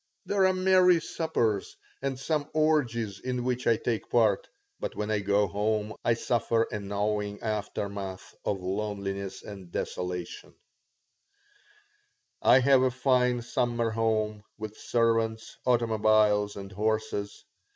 There 0.25 0.47
are 0.47 0.53
merry 0.53 0.99
suppers, 0.99 1.77
and 2.01 2.17
some 2.19 2.49
orgies 2.55 3.19
in 3.19 3.43
which 3.43 3.67
I 3.67 3.77
take 3.77 4.09
part, 4.09 4.47
but 4.79 4.95
when 4.95 5.11
I 5.11 5.19
go 5.19 5.45
home 5.45 5.93
I 6.03 6.15
suffer 6.15 6.63
a 6.71 6.79
gnawing 6.79 7.39
aftermath 7.43 8.33
of 8.43 8.61
loneliness 8.63 9.43
and 9.43 9.71
desolation 9.71 10.55
I 12.41 12.61
have 12.61 12.81
a 12.81 12.89
fine 12.89 13.43
summer 13.43 13.91
home, 13.91 14.41
with 14.57 14.75
servants, 14.75 15.57
automobiles, 15.67 16.55
and 16.55 16.71
horses. 16.71 17.45